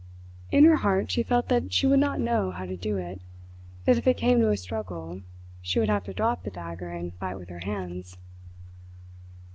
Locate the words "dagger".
6.49-6.89